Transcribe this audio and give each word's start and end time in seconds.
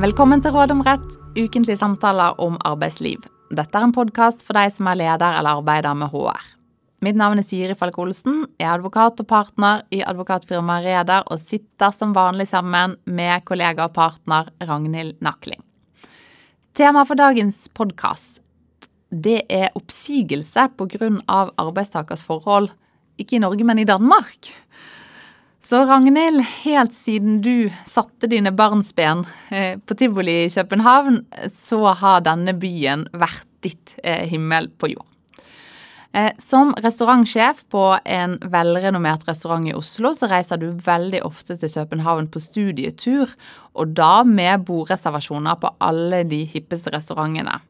Velkommen 0.00 0.40
til 0.40 0.54
Råd 0.54 0.70
om 0.72 0.78
rett, 0.80 1.16
ukentlige 1.36 1.76
samtaler 1.76 2.38
om 2.40 2.54
arbeidsliv. 2.64 3.20
Dette 3.52 3.76
er 3.76 3.84
en 3.84 3.92
podkast 3.92 4.40
for 4.46 4.56
deg 4.56 4.70
som 4.72 4.86
er 4.88 4.96
leder 4.96 5.34
eller 5.36 5.58
arbeider 5.58 5.92
med 5.92 6.08
HR. 6.08 6.38
Mitt 7.04 7.18
navn 7.20 7.42
er 7.42 7.44
Siri 7.44 7.76
Falk 7.76 7.98
Olsen, 8.00 8.46
jeg 8.56 8.64
er 8.64 8.78
advokat 8.78 9.20
og 9.20 9.28
partner 9.28 9.82
i 9.92 10.00
advokatfirmaet 10.00 10.86
Reder 10.86 11.28
og 11.28 11.42
sitter 11.42 11.92
som 11.92 12.14
vanlig 12.16 12.48
sammen 12.48 12.94
med 13.04 13.44
kollega 13.44 13.90
og 13.90 13.92
partner 13.98 14.48
Ragnhild 14.64 15.18
Nakling. 15.20 15.60
Temaet 16.72 17.10
for 17.10 17.20
dagens 17.20 17.66
podkast 17.76 18.40
det 19.12 19.42
er 19.52 19.68
oppsigelse 19.76 20.70
pga. 20.80 21.10
arbeidstakers 21.60 22.24
forhold, 22.24 22.70
ikke 23.20 23.36
i 23.36 23.44
Norge, 23.44 23.68
men 23.68 23.78
i 23.78 23.84
Danmark. 23.84 24.54
Så 25.62 25.84
Ragnhild, 25.84 26.40
helt 26.62 26.94
siden 26.94 27.42
du 27.44 27.70
satte 27.86 28.26
dine 28.26 28.52
barnsben 28.52 29.26
eh, 29.50 29.76
på 29.78 29.94
tivoli 29.94 30.44
i 30.46 30.50
København, 30.50 31.20
så 31.52 31.92
har 32.00 32.24
denne 32.24 32.54
byen 32.56 33.04
vært 33.12 33.46
ditt 33.60 33.94
eh, 34.02 34.24
himmel 34.30 34.70
på 34.80 34.88
jord. 34.94 35.06
Eh, 36.16 36.32
som 36.42 36.72
restaurantsjef 36.80 37.66
på 37.70 37.84
en 38.04 38.38
velrenommert 38.50 39.28
restaurant 39.28 39.68
i 39.68 39.76
Oslo, 39.76 40.14
så 40.16 40.30
reiser 40.32 40.58
du 40.58 40.72
veldig 40.86 41.20
ofte 41.28 41.54
til 41.60 41.70
København 41.76 42.30
på 42.32 42.42
studietur, 42.42 43.30
og 43.76 43.92
da 44.00 44.24
med 44.26 44.64
bordreservasjoner 44.66 45.60
på 45.60 45.74
alle 45.86 46.24
de 46.26 46.40
hippeste 46.50 46.90
restaurantene. 46.96 47.60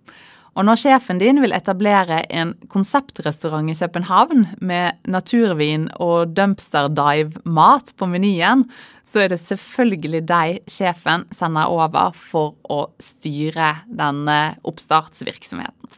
Og 0.59 0.67
når 0.67 0.81
sjefen 0.83 1.21
din 1.21 1.39
vil 1.43 1.55
etablere 1.55 2.25
en 2.35 2.57
konseptrestaurant 2.73 3.71
i 3.71 3.77
København 3.79 4.47
med 4.59 4.99
naturvin 5.07 5.87
og 6.03 6.35
dumpster 6.35 6.91
dive-mat 6.91 7.93
på 7.97 8.09
menyen, 8.11 8.65
så 9.07 9.25
er 9.25 9.33
det 9.33 9.41
selvfølgelig 9.43 10.25
deg 10.27 10.59
sjefen 10.71 11.29
sender 11.35 11.71
over 11.71 12.11
for 12.17 12.57
å 12.71 12.83
styre 13.03 13.77
denne 13.87 14.41
oppstartsvirksomheten. 14.67 15.97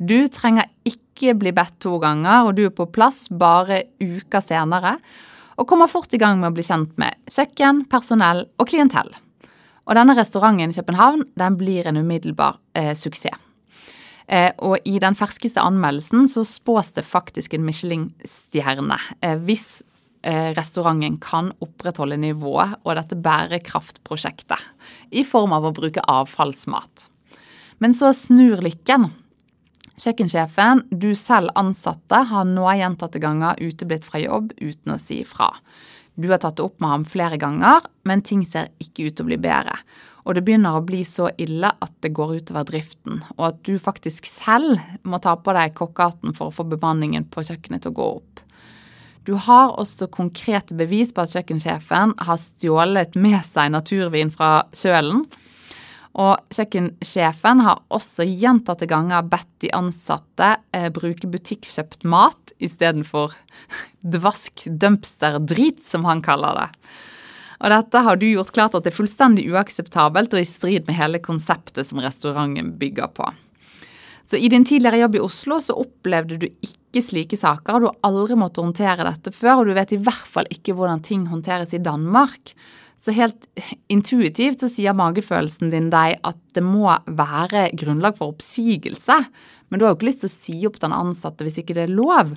Du 0.00 0.28
trenger 0.32 0.68
ikke 0.88 1.34
bli 1.36 1.52
bedt 1.52 1.76
to 1.84 1.98
ganger, 2.00 2.46
og 2.48 2.54
du 2.56 2.66
er 2.68 2.76
på 2.76 2.88
plass 2.88 3.26
bare 3.28 3.82
uker 4.00 4.44
senere, 4.44 4.96
og 5.60 5.68
kommer 5.68 5.90
fort 5.92 6.12
i 6.16 6.20
gang 6.20 6.40
med 6.40 6.52
å 6.52 6.56
bli 6.56 6.64
kjent 6.64 6.94
med 7.00 7.20
kjøkken, 7.28 7.84
personell 7.92 8.46
og 8.56 8.70
klientell. 8.70 9.12
Og 9.84 9.96
denne 9.96 10.16
restauranten 10.16 10.72
i 10.72 10.76
København 10.76 11.26
den 11.40 11.60
blir 11.60 11.88
en 11.88 12.00
umiddelbar 12.00 12.60
eh, 12.76 12.94
suksess. 12.96 13.49
Eh, 14.30 14.52
og 14.62 14.78
i 14.86 15.00
den 15.02 15.16
ferskeste 15.18 15.62
anmeldelsen 15.62 16.28
så 16.30 16.44
spås 16.46 16.92
det 16.94 17.02
faktisk 17.06 17.56
en 17.56 17.64
Michelin-stjerne 17.66 18.98
eh, 19.26 19.34
hvis 19.42 19.80
eh, 20.22 20.52
restauranten 20.54 21.16
kan 21.22 21.50
opprettholde 21.58 22.20
nivået 22.22 22.76
og 22.84 22.94
dette 22.94 23.18
bærekraftprosjektet 23.18 25.10
i 25.10 25.24
form 25.26 25.56
av 25.56 25.66
å 25.66 25.74
bruke 25.74 26.04
avfallsmat. 26.06 27.08
Men 27.82 27.96
så 27.96 28.12
snur 28.14 28.62
lykken. 28.62 29.08
Kjøkkensjefen 30.00 30.84
du 30.94 31.10
selv 31.18 31.50
ansatte, 31.58 32.22
har 32.30 32.46
nå 32.46 32.68
gjentatte 32.78 33.20
ganger 33.20 33.58
uteblitt 33.58 34.06
fra 34.06 34.20
jobb 34.22 34.54
uten 34.60 34.94
å 34.94 35.00
si 35.00 35.24
ifra. 35.24 35.50
Du 36.14 36.28
har 36.30 36.38
tatt 36.42 36.58
det 36.60 36.64
opp 36.64 36.78
med 36.82 36.92
ham 36.92 37.04
flere 37.08 37.38
ganger, 37.40 37.82
men 38.06 38.22
ting 38.22 38.44
ser 38.46 38.70
ikke 38.82 39.08
ut 39.08 39.18
til 39.18 39.26
å 39.26 39.30
bli 39.32 39.40
bedre. 39.40 39.80
Og 40.26 40.36
det 40.36 40.44
begynner 40.44 40.76
å 40.76 40.84
bli 40.84 41.00
så 41.06 41.30
ille 41.40 41.70
at 41.72 41.92
det 42.04 42.12
går 42.16 42.36
utover 42.40 42.66
driften, 42.68 43.22
og 43.38 43.44
at 43.46 43.60
du 43.66 43.74
faktisk 43.80 44.28
selv 44.28 44.80
må 45.02 45.20
ta 45.22 45.36
på 45.40 45.54
deg 45.56 45.76
kokkehatten 45.78 46.36
for 46.36 46.50
å 46.50 46.56
få 46.58 46.66
bemanningen 46.68 47.26
på 47.32 47.44
kjøkkenet 47.46 47.86
til 47.86 47.94
å 47.94 47.98
gå 48.00 48.08
opp. 48.18 48.42
Du 49.28 49.34
har 49.36 49.76
også 49.78 50.08
konkrete 50.12 50.74
bevis 50.76 51.12
på 51.12 51.24
at 51.24 51.34
kjøkkensjefen 51.36 52.16
har 52.24 52.40
stjålet 52.40 53.16
med 53.20 53.40
seg 53.46 53.72
naturvin 53.74 54.32
fra 54.32 54.62
kjølen. 54.76 55.26
Og 56.20 56.54
kjøkkensjefen 56.56 57.60
har 57.62 57.82
også 57.94 58.26
gjentatte 58.26 58.88
ganger 58.90 59.28
bedt 59.30 59.50
de 59.62 59.70
ansatte 59.76 60.56
eh, 60.74 60.88
bruke 60.90 61.28
butikkjøpt 61.30 62.08
mat 62.08 62.54
istedenfor 62.58 63.36
dvask 64.16 64.64
dumpster-drit, 64.66 65.84
som 65.86 66.08
han 66.08 66.24
kaller 66.24 66.58
det. 66.58 66.68
Og 67.60 67.72
dette 67.72 68.00
har 68.06 68.16
du 68.16 68.26
gjort 68.30 68.54
klart 68.56 68.74
at 68.76 68.86
det 68.86 68.92
er 68.92 68.96
fullstendig 68.96 69.44
uakseptabelt 69.52 70.32
og 70.32 70.40
i 70.40 70.48
strid 70.48 70.88
med 70.88 70.96
hele 70.96 71.20
konseptet 71.22 71.88
som 71.88 72.00
restauranten 72.00 72.72
bygger 72.80 73.12
på. 73.16 73.28
Så 74.30 74.38
I 74.38 74.48
din 74.48 74.64
tidligere 74.64 75.02
jobb 75.02 75.16
i 75.18 75.22
Oslo 75.24 75.58
så 75.60 75.74
opplevde 75.76 76.38
du 76.38 76.46
ikke 76.46 77.02
slike 77.02 77.36
saker. 77.36 77.74
og 77.74 77.80
Du 77.80 77.86
har 77.88 77.98
aldri 78.06 78.36
måttet 78.38 78.62
håndtere 78.62 79.06
dette 79.08 79.32
før, 79.34 79.60
og 79.60 79.66
du 79.66 79.74
vet 79.74 79.92
i 79.96 80.00
hvert 80.00 80.28
fall 80.28 80.46
ikke 80.54 80.76
hvordan 80.78 81.02
ting 81.02 81.26
håndteres 81.26 81.74
i 81.74 81.82
Danmark. 81.82 82.54
Så 83.00 83.14
helt 83.16 83.48
intuitivt 83.90 84.62
så 84.62 84.68
sier 84.70 84.94
magefølelsen 84.96 85.72
din 85.72 85.88
deg 85.92 86.20
at 86.22 86.38
det 86.54 86.62
må 86.62 86.92
være 87.08 87.70
grunnlag 87.80 88.16
for 88.18 88.30
oppsigelse. 88.34 89.18
Men 89.68 89.80
du 89.80 89.84
har 89.84 89.94
jo 89.94 89.98
ikke 89.98 90.10
lyst 90.10 90.22
til 90.22 90.30
å 90.30 90.36
si 90.36 90.56
opp 90.68 90.78
den 90.82 90.94
ansatte 90.94 91.46
hvis 91.46 91.58
ikke 91.62 91.76
det 91.78 91.88
er 91.88 91.96
lov. 91.96 92.36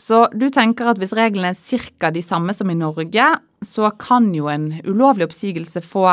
Så 0.00 0.24
du 0.32 0.48
tenker 0.52 0.90
at 0.90 1.00
hvis 1.00 1.16
reglene 1.16 1.52
er 1.52 1.88
ca. 2.00 2.10
de 2.12 2.22
samme 2.24 2.52
som 2.56 2.68
i 2.72 2.76
Norge, 2.76 3.26
så 3.64 3.90
kan 3.90 4.30
jo 4.34 4.48
en 4.48 4.72
ulovlig 4.84 5.28
oppsigelse 5.28 5.82
få 5.84 6.06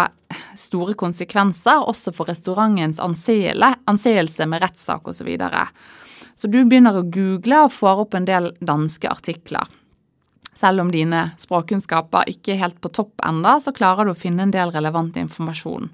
store 0.57 0.97
konsekvenser, 0.99 1.85
også 1.87 2.11
for 2.15 2.27
restaurantens 2.27 2.99
anseelse 2.99 4.47
med 4.49 4.61
rettssak 4.61 5.07
osv. 5.07 5.21
Så, 5.21 5.27
videre. 5.27 5.67
så 6.35 6.47
du 6.51 6.63
begynner 6.65 6.99
å 6.99 7.07
google 7.07 7.63
og 7.65 7.73
får 7.75 8.03
opp 8.03 8.17
en 8.17 8.27
del 8.27 8.51
danske 8.59 9.09
artikler. 9.09 9.67
Selv 10.57 10.81
om 10.81 10.91
dine 10.91 11.29
språkkunnskaper 11.37 12.29
ikke 12.31 12.55
er 12.55 12.63
helt 12.65 12.79
på 12.81 12.89
topp 12.89 13.21
enda, 13.25 13.59
så 13.61 13.71
klarer 13.75 14.07
du 14.07 14.15
å 14.15 14.17
finne 14.17 14.47
en 14.47 14.53
del 14.53 14.73
relevant 14.73 15.17
informasjon. 15.21 15.91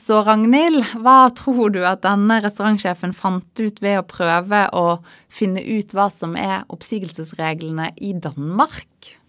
Så 0.00 0.22
Ragnhild, 0.24 0.80
hva 1.04 1.28
tror 1.36 1.72
du 1.74 1.82
at 1.84 2.02
denne 2.02 2.38
restaurantsjefen 2.40 3.12
fant 3.16 3.60
ut 3.60 3.82
ved 3.84 3.98
å 4.00 4.06
prøve 4.08 4.64
å 4.76 4.84
finne 5.28 5.60
ut 5.60 5.92
hva 5.94 6.08
som 6.12 6.36
er 6.40 6.64
oppsigelsesreglene 6.72 7.90
i 8.00 8.14
Danmark? 8.16 9.19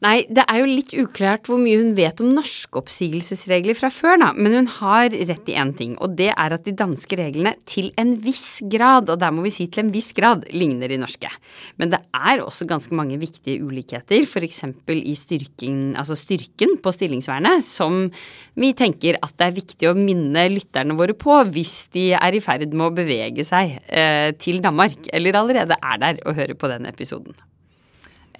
Nei, 0.00 0.22
det 0.32 0.46
er 0.48 0.62
jo 0.62 0.68
litt 0.68 0.94
uklart 0.96 1.48
hvor 1.50 1.58
mye 1.60 1.76
hun 1.76 1.90
vet 1.92 2.22
om 2.24 2.30
norske 2.32 2.78
oppsigelsesregler 2.80 3.76
fra 3.76 3.90
før, 3.92 4.14
da. 4.22 4.30
Men 4.32 4.54
hun 4.56 4.68
har 4.78 5.12
rett 5.12 5.50
i 5.52 5.56
én 5.60 5.74
ting, 5.76 5.92
og 6.00 6.14
det 6.16 6.30
er 6.32 6.54
at 6.56 6.64
de 6.64 6.72
danske 6.72 7.18
reglene 7.20 7.52
til 7.68 7.90
en 8.00 8.14
viss 8.24 8.62
grad, 8.72 9.12
og 9.12 9.20
der 9.20 9.34
må 9.36 9.44
vi 9.44 9.52
si 9.52 9.66
til 9.68 9.84
en 9.84 9.90
viss 9.92 10.14
grad, 10.16 10.46
ligner 10.56 10.88
de 10.88 10.96
norske. 11.02 11.28
Men 11.76 11.92
det 11.92 12.00
er 12.16 12.40
også 12.40 12.64
ganske 12.70 12.96
mange 12.96 13.18
viktige 13.20 13.60
ulikheter, 13.60 14.24
f.eks. 14.24 14.62
i 14.88 15.14
styrken, 15.20 15.92
altså 16.00 16.16
styrken 16.16 16.78
på 16.80 16.94
stillingsvernet, 16.96 17.60
som 17.66 18.06
vi 18.56 18.72
tenker 18.76 19.20
at 19.20 19.36
det 19.36 19.50
er 19.50 19.60
viktig 19.60 19.92
å 19.92 19.94
minne 19.98 20.48
lytterne 20.48 20.96
våre 20.96 21.12
på 21.12 21.42
hvis 21.52 21.90
de 21.92 22.08
er 22.16 22.40
i 22.40 22.40
ferd 22.40 22.72
med 22.72 22.88
å 22.88 22.96
bevege 23.02 23.44
seg 23.44 23.76
eh, 23.84 24.32
til 24.40 24.64
Danmark, 24.64 25.12
eller 25.12 25.42
allerede 25.44 25.76
er 25.76 26.04
der 26.08 26.24
og 26.24 26.40
hører 26.40 26.56
på 26.56 26.72
den 26.72 26.88
episoden. 26.88 27.36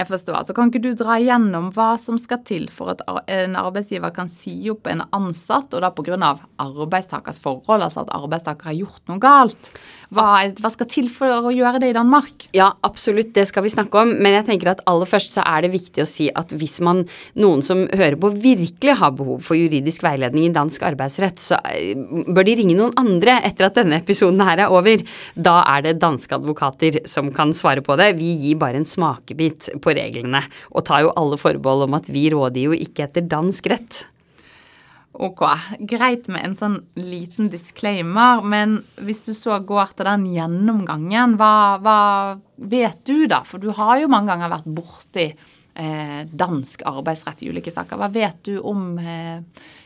Jeg 0.01 0.09
forstår. 0.09 0.47
Så 0.49 0.57
kan 0.57 0.71
ikke 0.71 0.81
du 0.81 0.95
dra 0.97 1.19
igjennom 1.21 1.69
hva 1.77 1.91
som 2.01 2.17
skal 2.21 2.41
til 2.49 2.71
for 2.73 2.95
at 2.95 3.03
en 3.29 3.57
arbeidsgiver 3.61 4.15
kan 4.17 4.31
si 4.33 4.55
opp 4.73 4.89
en 4.89 5.05
ansatt, 5.17 5.75
og 5.77 5.85
da 5.85 5.93
pga. 5.93 6.37
arbeidstakers 6.61 7.41
forhold, 7.43 7.85
altså 7.85 8.07
at 8.07 8.15
arbeidstaker 8.17 8.71
har 8.71 8.79
gjort 8.79 9.03
noe 9.13 9.21
galt? 9.21 9.75
Hva, 10.11 10.43
hva, 10.59 10.71
skal 10.75 10.89
til 10.91 11.07
for 11.13 11.31
å 11.31 11.53
gjøre 11.55 11.79
det 11.83 11.93
i 11.93 11.95
Danmark? 11.95 12.49
Ja, 12.57 12.73
absolutt, 12.87 13.31
det 13.37 13.45
skal 13.47 13.63
vi 13.63 13.71
snakke 13.71 14.01
om. 14.01 14.17
Men 14.19 14.35
jeg 14.41 14.47
tenker 14.49 14.73
at 14.73 14.83
aller 14.91 15.07
først 15.07 15.37
så 15.37 15.45
er 15.47 15.63
det 15.63 15.71
viktig 15.77 16.03
å 16.03 16.09
si 16.09 16.27
at 16.35 16.51
hvis 16.51 16.81
man, 16.83 17.05
noen 17.39 17.63
som 17.63 17.85
hører 17.87 18.17
på, 18.19 18.33
virkelig 18.43 18.97
har 18.99 19.15
behov 19.15 19.45
for 19.47 19.59
juridisk 19.59 20.03
veiledning 20.03 20.49
i 20.49 20.55
dansk 20.55 20.83
arbeidsrett, 20.89 21.39
så 21.45 21.61
eh, 21.71 21.95
bør 22.27 22.49
de 22.49 22.57
ringe 22.59 22.75
noen 22.79 22.97
andre 22.99 23.37
etter 23.47 23.69
at 23.69 23.79
denne 23.79 24.01
episoden 24.03 24.43
her 24.43 24.65
er 24.65 24.75
over. 24.75 25.05
Da 25.39 25.61
er 25.77 25.87
det 25.87 26.01
danske 26.03 26.35
advokater 26.41 27.03
som 27.11 27.31
kan 27.37 27.55
svare 27.55 27.85
på 27.87 27.95
det. 28.01 28.17
Vi 28.19 28.33
gir 28.43 28.59
bare 28.59 28.83
en 28.83 28.89
smakebit 28.89 29.71
på 29.79 29.90
reglene, 29.99 30.43
og 30.71 30.87
tar 30.89 31.05
jo 31.07 31.13
alle 31.19 31.39
forbehold 31.41 31.89
om 31.89 31.99
at 31.99 32.09
vi 32.13 32.29
råder 32.33 32.69
jo 32.69 32.77
ikke 32.77 33.07
etter 33.09 33.27
dansk 33.27 33.71
rett. 33.73 34.05
Ok, 35.21 35.43
greit 35.91 36.29
med 36.31 36.45
en 36.47 36.55
sånn 36.55 36.77
liten 36.95 37.49
disclaimer, 37.51 38.45
men 38.47 38.79
hvis 39.03 39.25
du 39.27 39.33
så 39.35 39.59
går 39.67 39.97
til 39.99 40.07
den 40.07 40.29
gjennomgangen, 40.31 41.35
hva, 41.41 41.81
hva 41.83 42.01
vet 42.57 43.03
du 43.09 43.27
da? 43.29 43.43
For 43.45 43.59
du 43.59 43.73
har 43.75 43.99
jo 44.01 44.11
mange 44.13 44.31
ganger 44.31 44.53
vært 44.55 44.71
borti 44.71 45.27
eh, 45.27 46.23
dansk 46.31 46.87
arbeidsrett 46.89 47.43
i 47.43 47.51
ulike 47.51 47.75
saker. 47.75 47.99
Hva 47.99 48.11
vet 48.15 48.39
du 48.47 48.55
om 48.63 48.95
eh, 49.03 49.43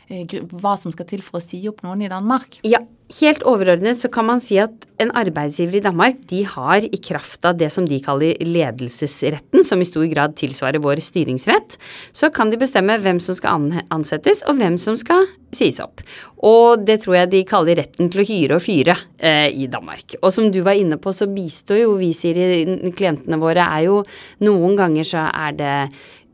hva 0.08 0.74
som 0.80 0.92
skal 0.92 1.08
til 1.08 1.24
for 1.24 1.40
å 1.40 1.44
si 1.44 1.62
opp 1.70 1.84
noen 1.86 2.04
i 2.04 2.10
Danmark? 2.12 2.60
Ja, 2.66 2.82
Helt 3.12 3.42
overordnet 3.44 4.00
så 4.00 4.08
kan 4.08 4.24
man 4.24 4.40
si 4.40 4.56
at 4.58 4.86
en 5.02 5.10
arbeidsgiver 5.12 5.76
i 5.76 5.82
Danmark 5.84 6.22
de 6.30 6.40
har 6.48 6.86
i 6.88 6.98
kraft 7.04 7.44
av 7.44 7.58
det 7.60 7.68
som 7.70 7.84
de 7.84 7.98
kaller 8.02 8.38
ledelsesretten, 8.40 9.60
som 9.60 9.82
i 9.82 9.86
stor 9.86 10.06
grad 10.08 10.34
tilsvarer 10.40 10.80
vår 10.82 11.02
styringsrett, 11.04 11.76
så 12.16 12.32
kan 12.32 12.48
de 12.48 12.58
bestemme 12.62 12.96
hvem 13.04 13.20
som 13.20 13.36
skal 13.36 13.68
ansettes 13.92 14.40
og 14.48 14.56
hvem 14.56 14.80
som 14.80 14.96
skal 14.96 15.28
sies 15.54 15.82
opp. 15.84 16.00
Og 16.48 16.80
det 16.88 17.02
tror 17.04 17.20
jeg 17.20 17.32
de 17.34 17.44
kaller 17.46 17.78
retten 17.82 18.08
til 18.08 18.24
å 18.24 18.26
hyre 18.30 18.56
og 18.56 18.64
fyre 18.64 18.96
eh, 19.20 19.52
i 19.52 19.68
Danmark. 19.70 20.16
Og 20.22 20.32
som 20.32 20.48
du 20.50 20.62
var 20.64 20.80
inne 20.80 20.96
på, 20.96 21.12
så 21.12 21.28
bistår 21.30 21.84
jo 21.84 21.94
vi, 22.00 22.10
sier 22.16 22.40
klientene 22.96 23.38
våre, 23.38 23.68
er 23.68 23.86
jo 23.90 24.00
noen 24.48 24.80
ganger 24.80 25.12
så 25.12 25.28
er 25.28 25.60
det 25.60 25.76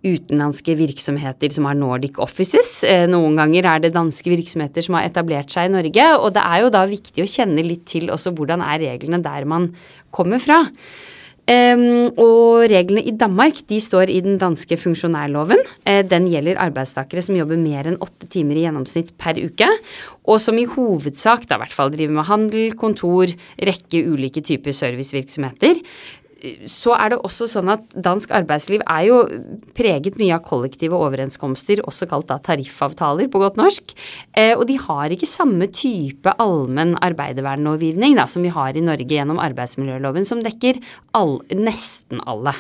utenlandske 0.07 0.77
virksomheter 0.79 1.53
som 1.53 1.69
har 1.69 1.77
Nordic 1.79 2.19
offices. 2.23 2.73
Eh, 2.89 3.07
noen 3.11 3.37
ganger 3.41 3.69
er 3.69 3.85
det 3.85 3.95
danske 3.97 4.33
virksomheter 4.33 4.85
som 4.87 4.97
har 4.99 5.09
etablert 5.09 5.53
seg 5.53 5.69
i 5.69 5.75
Norge. 5.75 6.09
Og 6.19 6.33
det 6.37 6.45
er 6.45 6.65
jo 6.65 6.75
da 6.75 6.85
viktig 6.89 7.25
å 7.25 7.31
kjenne 7.31 7.65
litt 7.67 7.87
til 7.91 8.11
også 8.13 8.35
hvordan 8.37 8.65
er 8.65 8.85
reglene 8.87 9.23
der 9.25 9.49
man 9.49 9.73
kommer 10.15 10.43
fra. 10.43 10.65
Um, 11.51 12.13
og 12.21 12.69
reglene 12.71 13.03
i 13.09 13.15
Danmark 13.19 13.65
de 13.67 13.81
står 13.83 14.11
i 14.13 14.21
den 14.23 14.37
danske 14.39 14.77
funksjonærloven. 14.79 15.59
Uh, 15.89 16.03
den 16.07 16.29
gjelder 16.31 16.61
arbeidstakere 16.63 17.25
som 17.27 17.35
jobber 17.35 17.59
mer 17.59 17.89
enn 17.91 17.99
åtte 18.05 18.29
timer 18.31 18.61
i 18.61 18.63
gjennomsnitt 18.67 19.17
per 19.19 19.41
uke, 19.41 19.67
og 20.31 20.39
som 20.39 20.61
i 20.61 20.69
hovedsak 20.69 21.49
da 21.51 21.59
i 21.59 21.65
hvert 21.65 21.75
fall 21.75 21.91
driver 21.91 22.21
med 22.21 22.29
handel, 22.29 22.77
kontor, 22.79 23.33
rekke 23.59 24.05
ulike 24.13 24.45
typer 24.47 24.77
servicevirksomheter 24.77 25.81
så 26.71 26.95
er 26.97 27.13
det 27.13 27.21
også 27.27 27.49
sånn 27.51 27.71
at 27.73 27.85
dansk 27.93 28.33
arbeidsliv 28.37 28.85
er 28.89 29.07
jo 29.09 29.19
preget 29.77 30.19
mye 30.21 30.37
av 30.37 30.45
kollektive 30.47 30.97
overenskomster, 30.97 31.83
også 31.85 32.09
kalt 32.11 32.31
da 32.31 32.39
tariffavtaler 32.45 33.31
på 33.31 33.43
godt 33.43 33.61
norsk. 33.61 33.95
Eh, 34.33 34.55
og 34.57 34.67
de 34.71 34.79
har 34.81 35.13
ikke 35.13 35.29
samme 35.29 35.69
type 35.73 36.35
allmenn 36.41 36.97
arbeidervernlovgivning 37.05 38.17
da, 38.19 38.27
som 38.31 38.47
vi 38.47 38.53
har 38.55 38.77
i 38.77 38.85
Norge 38.85 39.09
gjennom 39.11 39.41
arbeidsmiljøloven, 39.43 40.27
som 40.27 40.43
dekker 40.45 40.81
all, 41.17 41.39
nesten 41.53 42.23
alle 42.31 42.57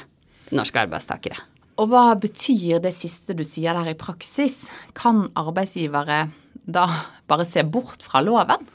norske 0.55 0.82
arbeidstakere. 0.82 1.38
Og 1.81 1.88
hva 1.88 2.11
betyr 2.21 2.82
det 2.85 2.93
siste 2.93 3.32
du 3.37 3.44
sier 3.47 3.77
der 3.79 3.94
i 3.94 3.99
praksis? 3.99 4.67
Kan 4.99 5.29
arbeidsgivere 5.38 6.27
da 6.71 6.87
bare 7.31 7.47
se 7.49 7.65
bort 7.65 8.05
fra 8.05 8.21
loven? 8.25 8.67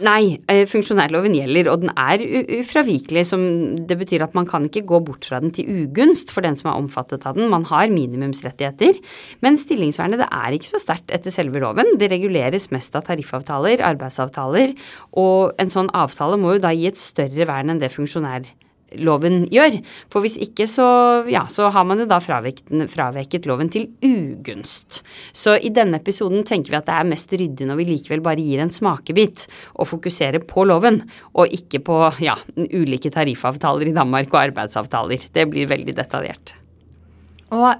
Nei, 0.00 0.38
eh, 0.48 0.64
funksjonærloven 0.64 1.34
gjelder, 1.36 1.68
og 1.68 1.82
den 1.82 1.90
er 1.92 2.22
ufravikelig. 2.60 3.26
som 3.26 3.42
Det 3.86 3.98
betyr 4.00 4.22
at 4.24 4.34
man 4.34 4.46
kan 4.46 4.64
ikke 4.64 4.86
gå 4.86 5.00
bort 5.04 5.26
fra 5.28 5.40
den 5.40 5.50
til 5.50 5.68
ugunst 5.68 6.32
for 6.32 6.40
den 6.40 6.56
som 6.56 6.70
er 6.70 6.80
omfattet 6.80 7.26
av 7.26 7.34
den. 7.36 7.50
Man 7.50 7.64
har 7.64 7.88
minimumsrettigheter. 7.88 8.96
Men 9.42 9.56
stillingsvernet 9.56 10.22
det 10.22 10.30
er 10.32 10.56
ikke 10.56 10.72
så 10.72 10.80
sterkt 10.80 11.12
etter 11.12 11.30
selve 11.30 11.60
loven. 11.60 11.98
Det 11.98 12.10
reguleres 12.10 12.70
mest 12.70 12.96
av 12.96 13.04
tariffavtaler, 13.04 13.84
arbeidsavtaler, 13.84 14.74
og 15.12 15.52
en 15.58 15.68
sånn 15.68 15.92
avtale 15.92 16.40
må 16.40 16.56
jo 16.56 16.64
da 16.64 16.72
gi 16.72 16.88
et 16.88 16.98
større 16.98 17.46
vern 17.46 17.70
enn 17.70 17.78
det 17.78 17.92
funksjonærloven 17.92 18.69
loven 18.98 19.44
gjør. 19.52 19.78
For 20.12 20.24
hvis 20.24 20.36
ikke 20.42 20.66
så, 20.70 20.86
ja, 21.30 21.44
så 21.50 21.70
har 21.72 21.86
man 21.88 22.02
jo 22.02 22.08
da 22.10 22.20
fraveket 22.20 23.48
loven 23.48 23.70
til 23.72 23.88
ugunst. 24.04 25.02
Så 25.32 25.56
i 25.58 25.72
denne 25.74 26.00
episoden 26.00 26.44
tenker 26.48 26.74
vi 26.74 26.80
at 26.80 26.88
det 26.88 26.96
er 26.96 27.10
mest 27.10 27.34
ryddig 27.34 27.68
når 27.68 27.80
vi 27.80 27.90
likevel 27.92 28.24
bare 28.24 28.44
gir 28.44 28.62
en 28.64 28.72
smakebit 28.74 29.46
og 29.76 29.90
fokuserer 29.90 30.42
på 30.46 30.66
loven, 30.68 31.02
og 31.34 31.52
ikke 31.54 31.82
på 31.86 32.00
ja, 32.24 32.38
ulike 32.56 33.12
tariffavtaler 33.14 33.90
i 33.90 33.96
Danmark 33.96 34.32
og 34.34 34.42
arbeidsavtaler. 34.46 35.30
Det 35.32 35.46
blir 35.50 35.70
veldig 35.70 35.96
detaljert. 35.98 36.56
Og 37.50 37.70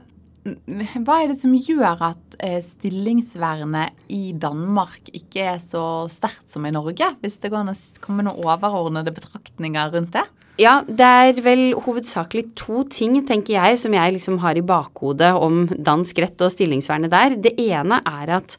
hva 0.41 1.19
er 1.21 1.29
det 1.29 1.37
som 1.37 1.53
gjør 1.53 2.01
at 2.07 2.37
eh, 2.41 2.61
stillingsvernet 2.65 4.09
i 4.17 4.33
Danmark 4.41 5.11
ikke 5.13 5.51
er 5.53 5.59
så 5.61 6.09
sterkt 6.09 6.49
som 6.53 6.65
i 6.65 6.73
Norge? 6.73 7.11
Hvis 7.21 7.37
det 7.43 7.51
går 7.53 7.61
an 7.61 7.75
å 7.75 7.79
komme 8.01 8.25
noen 8.25 8.41
overordnede 8.49 9.13
betraktninger 9.15 9.93
rundt 9.93 10.17
det? 10.17 10.25
Ja, 10.61 10.81
det 10.85 11.07
er 11.07 11.39
vel 11.41 11.71
hovedsakelig 11.87 12.51
to 12.59 12.83
ting, 12.93 13.15
tenker 13.25 13.55
jeg, 13.57 13.79
som 13.81 13.95
jeg 13.97 14.17
liksom 14.19 14.41
har 14.43 14.59
i 14.59 14.65
bakhodet 14.67 15.31
om 15.33 15.63
dansk 15.73 16.19
rett 16.21 16.43
og 16.45 16.53
stillingsvernet 16.53 17.13
der. 17.13 17.37
Det 17.41 17.55
ene 17.65 18.03
er 18.05 18.35
at 18.41 18.59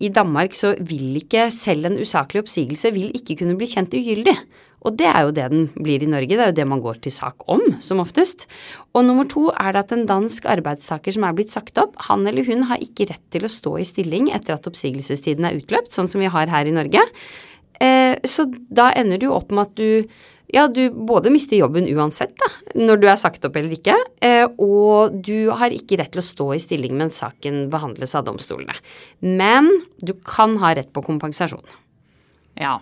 i 0.00 0.08
Danmark 0.12 0.56
så 0.56 0.74
vil 0.80 1.18
ikke 1.20 1.48
selv 1.52 1.88
en 1.88 1.98
usaklig 2.00 2.42
oppsigelse 2.44 2.92
vil 2.94 3.12
ikke 3.16 3.36
kunne 3.40 3.56
bli 3.58 3.68
kjent 3.68 3.96
ugyldig. 3.96 4.36
Og 4.86 4.94
det 4.96 5.08
er 5.10 5.24
jo 5.26 5.32
det 5.34 5.46
den 5.50 5.66
blir 5.74 6.04
i 6.04 6.08
Norge, 6.08 6.30
det 6.30 6.44
er 6.44 6.52
jo 6.52 6.56
det 6.60 6.66
man 6.68 6.82
går 6.84 7.00
til 7.04 7.12
sak 7.12 7.44
om, 7.50 7.60
som 7.82 8.00
oftest. 8.00 8.46
Og 8.94 9.04
nummer 9.04 9.26
to 9.28 9.48
er 9.50 9.74
det 9.74 9.82
at 9.82 9.92
en 9.96 10.06
dansk 10.08 10.46
arbeidstaker 10.52 11.16
som 11.16 11.26
er 11.26 11.34
blitt 11.36 11.52
sagt 11.52 11.80
opp, 11.82 11.98
han 12.06 12.24
eller 12.28 12.46
hun 12.46 12.68
har 12.70 12.80
ikke 12.84 13.08
rett 13.10 13.24
til 13.34 13.44
å 13.44 13.50
stå 13.50 13.74
i 13.82 13.88
stilling 13.88 14.30
etter 14.36 14.54
at 14.54 14.68
oppsigelsestiden 14.70 15.48
er 15.48 15.58
utløpt, 15.58 15.92
sånn 15.96 16.08
som 16.08 16.22
vi 16.22 16.30
har 16.32 16.52
her 16.52 16.70
i 16.70 16.76
Norge. 16.76 17.02
Eh, 17.82 18.14
så 18.24 18.46
da 18.72 18.92
ender 18.96 19.20
det 19.20 19.28
jo 19.28 19.36
opp 19.36 19.52
med 19.52 19.66
at 19.66 19.76
du 19.76 20.22
ja, 20.46 20.68
du 20.68 20.90
både 20.90 21.30
mister 21.30 21.58
jobben 21.58 21.88
uansett, 21.90 22.34
da, 22.38 22.48
når 22.78 23.00
du 23.02 23.08
er 23.10 23.18
sagt 23.18 23.44
opp 23.48 23.56
eller 23.58 23.74
ikke, 23.74 23.96
eh, 24.22 24.44
og 24.62 25.16
du 25.26 25.50
har 25.50 25.74
ikke 25.74 25.98
rett 25.98 26.12
til 26.14 26.22
å 26.22 26.26
stå 26.26 26.46
i 26.54 26.60
stilling 26.62 26.94
mens 26.98 27.18
saken 27.22 27.66
behandles 27.72 28.14
av 28.18 28.28
domstolene. 28.28 28.76
Men 29.20 29.72
du 29.98 30.14
kan 30.26 30.56
ha 30.62 30.74
rett 30.78 30.92
på 30.94 31.02
kompensasjon. 31.06 31.64
Ja. 32.54 32.78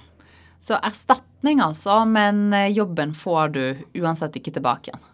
Så 0.64 0.76
erstatning, 0.76 1.62
altså, 1.64 2.02
men 2.08 2.52
eh, 2.52 2.70
jobben 2.74 3.14
får 3.16 3.54
du 3.56 3.64
uansett 4.02 4.36
ikke 4.40 4.52
tilbake 4.58 4.92
igjen? 4.92 5.04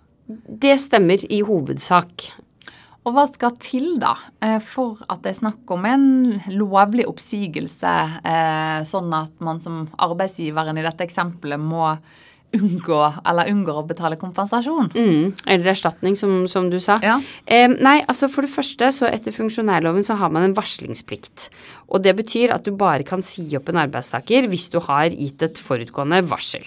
Det 0.63 0.77
stemmer 0.79 1.23
i 1.31 1.41
hovedsak. 1.47 2.33
Og 3.07 3.15
hva 3.17 3.25
skal 3.31 3.55
til 3.63 3.95
da 4.03 4.17
eh, 4.43 4.59
for 4.63 4.99
at 5.07 5.23
det 5.23 5.33
er 5.33 5.39
snakk 5.39 5.71
om 5.71 5.87
en 5.87 6.09
lovlig 6.51 7.07
oppsigelse, 7.09 7.95
sånn 8.91 9.15
at 9.17 9.39
man 9.39 9.63
som 9.63 9.87
arbeidsgiveren 10.03 10.79
i 10.79 10.85
dette 10.85 11.07
eksempelet 11.07 11.63
må 11.63 11.95
unngå, 12.57 12.99
eller 13.29 13.51
unngår 13.53 13.81
å 13.81 13.87
betale 13.87 14.19
kompensasjon. 14.21 14.91
Mm, 14.95 15.35
eller 15.47 15.71
erstatning, 15.73 16.17
som, 16.19 16.43
som 16.51 16.69
du 16.73 16.79
sa. 16.83 16.99
Ja. 17.05 17.19
Eh, 17.47 17.69
nei, 17.71 18.01
altså 18.11 18.31
for 18.33 18.47
det 18.47 18.53
første, 18.53 18.91
så 18.95 19.09
etter 19.11 19.35
funksjonærloven 19.35 20.07
så 20.07 20.17
har 20.21 20.33
man 20.35 20.49
en 20.49 20.57
varslingsplikt. 20.57 21.49
Og 21.91 22.03
det 22.05 22.17
betyr 22.19 22.55
at 22.55 22.67
du 22.67 22.73
bare 22.77 23.07
kan 23.07 23.23
si 23.25 23.47
opp 23.59 23.71
en 23.71 23.81
arbeidstaker 23.83 24.49
hvis 24.51 24.69
du 24.75 24.81
har 24.85 25.15
gitt 25.15 25.43
et 25.47 25.63
forutgående 25.63 26.23
varsel. 26.31 26.67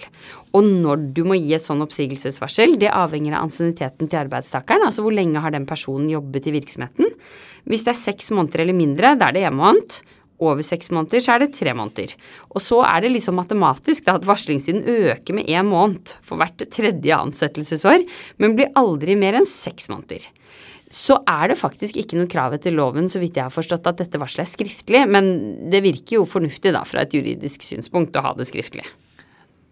Og 0.54 0.66
når 0.68 1.08
du 1.16 1.24
må 1.28 1.38
gi 1.38 1.54
et 1.56 1.66
sånn 1.66 1.82
oppsigelsesvarsel, 1.84 2.76
det 2.80 2.92
avhenger 2.92 3.36
av 3.36 3.48
ansienniteten 3.48 4.08
til 4.08 4.22
arbeidstakeren. 4.24 4.86
Altså 4.86 5.04
hvor 5.04 5.16
lenge 5.16 5.42
har 5.42 5.54
den 5.54 5.68
personen 5.68 6.10
jobbet 6.12 6.48
i 6.48 6.54
virksomheten. 6.54 7.10
Hvis 7.68 7.84
det 7.86 7.94
er 7.94 8.02
seks 8.02 8.30
måneder 8.36 8.64
eller 8.64 8.76
mindre, 8.76 9.16
da 9.18 9.30
er 9.30 9.36
det 9.36 9.46
hjemmeannet 9.46 10.02
over 10.52 10.66
seks 10.66 10.90
måneder, 10.94 11.22
så 11.24 11.34
er 11.34 11.44
det 11.44 11.54
tre 11.56 11.74
måneder. 11.76 12.14
Og 12.52 12.62
så 12.62 12.80
er 12.86 13.04
det 13.04 13.14
liksom 13.14 13.38
matematisk 13.40 14.06
da, 14.06 14.18
at 14.18 14.28
varslingstiden 14.28 14.84
øker 14.84 15.36
med 15.38 15.50
én 15.50 15.68
måned 15.68 16.16
for 16.26 16.40
hvert 16.40 16.66
tredje 16.74 17.18
ansettelsesår, 17.18 18.06
men 18.42 18.56
blir 18.58 18.72
aldri 18.78 19.18
mer 19.18 19.40
enn 19.40 19.48
seks 19.48 19.90
måneder. 19.92 20.28
Så 20.94 21.16
er 21.26 21.48
det 21.50 21.58
faktisk 21.58 21.96
ikke 21.98 22.18
noe 22.18 22.30
krav 22.30 22.54
etter 22.54 22.74
loven, 22.74 23.08
så 23.10 23.18
vidt 23.22 23.38
jeg 23.38 23.48
har 23.48 23.54
forstått, 23.54 23.88
at 23.88 24.02
dette 24.02 24.20
varselet 24.20 24.44
er 24.44 24.52
skriftlig, 24.52 25.00
men 25.10 25.30
det 25.72 25.80
virker 25.84 26.20
jo 26.20 26.28
fornuftig 26.28 26.74
da, 26.76 26.84
fra 26.86 27.02
et 27.02 27.16
juridisk 27.16 27.64
synspunkt 27.66 28.16
å 28.16 28.22
ha 28.26 28.34
det 28.38 28.46
skriftlig. 28.50 28.84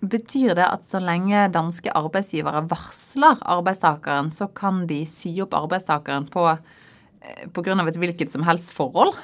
Betyr 0.02 0.56
det 0.58 0.64
at 0.66 0.82
så 0.82 0.98
lenge 0.98 1.44
danske 1.54 1.92
arbeidsgivere 1.94 2.64
varsler 2.70 3.38
arbeidstakeren, 3.54 4.32
så 4.34 4.48
kan 4.50 4.82
de 4.90 5.04
si 5.06 5.36
opp 5.44 5.54
arbeidstakeren 5.54 6.26
på 6.32 6.48
eh, 6.50 7.44
pga. 7.54 7.76
et 7.86 8.00
hvilket 8.02 8.32
som 8.32 8.42
helst 8.42 8.74
forhold? 8.74 9.14